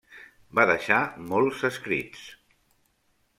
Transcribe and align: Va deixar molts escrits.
Va 0.59 0.63
deixar 0.69 0.97
molts 1.33 1.61
escrits. 1.69 2.25